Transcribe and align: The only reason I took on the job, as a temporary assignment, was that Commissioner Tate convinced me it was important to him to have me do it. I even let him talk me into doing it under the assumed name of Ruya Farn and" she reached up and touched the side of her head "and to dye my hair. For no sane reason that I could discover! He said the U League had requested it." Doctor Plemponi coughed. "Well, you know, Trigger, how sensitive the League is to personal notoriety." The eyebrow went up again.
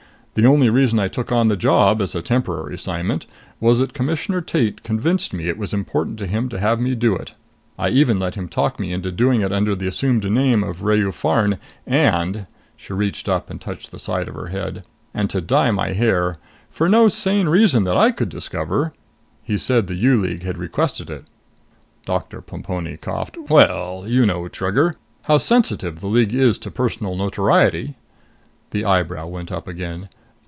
The 0.33 0.45
only 0.45 0.69
reason 0.69 0.97
I 0.97 1.09
took 1.09 1.29
on 1.29 1.49
the 1.49 1.57
job, 1.57 2.01
as 2.01 2.15
a 2.15 2.21
temporary 2.21 2.75
assignment, 2.75 3.25
was 3.59 3.79
that 3.79 3.93
Commissioner 3.93 4.39
Tate 4.39 4.81
convinced 4.81 5.33
me 5.33 5.47
it 5.49 5.57
was 5.57 5.73
important 5.73 6.17
to 6.19 6.25
him 6.25 6.47
to 6.49 6.59
have 6.61 6.79
me 6.79 6.95
do 6.95 7.13
it. 7.17 7.33
I 7.77 7.89
even 7.89 8.17
let 8.17 8.35
him 8.35 8.47
talk 8.47 8.79
me 8.79 8.93
into 8.93 9.11
doing 9.11 9.41
it 9.41 9.51
under 9.51 9.75
the 9.75 9.87
assumed 9.89 10.23
name 10.31 10.63
of 10.63 10.83
Ruya 10.83 11.11
Farn 11.11 11.57
and" 11.85 12.47
she 12.77 12.93
reached 12.93 13.27
up 13.27 13.49
and 13.49 13.59
touched 13.59 13.91
the 13.91 13.99
side 13.99 14.29
of 14.29 14.35
her 14.35 14.47
head 14.47 14.85
"and 15.13 15.29
to 15.29 15.41
dye 15.41 15.69
my 15.69 15.89
hair. 15.91 16.37
For 16.69 16.87
no 16.87 17.09
sane 17.09 17.49
reason 17.49 17.83
that 17.83 17.97
I 17.97 18.13
could 18.13 18.29
discover! 18.29 18.93
He 19.43 19.57
said 19.57 19.87
the 19.87 19.95
U 19.95 20.21
League 20.21 20.43
had 20.43 20.57
requested 20.57 21.09
it." 21.09 21.25
Doctor 22.05 22.39
Plemponi 22.41 22.95
coughed. 22.95 23.37
"Well, 23.49 24.05
you 24.07 24.25
know, 24.25 24.47
Trigger, 24.47 24.95
how 25.23 25.37
sensitive 25.39 25.99
the 25.99 26.07
League 26.07 26.33
is 26.33 26.57
to 26.59 26.71
personal 26.71 27.17
notoriety." 27.17 27.95
The 28.69 28.85
eyebrow 28.85 29.27
went 29.27 29.51
up 29.51 29.67
again. 29.67 30.07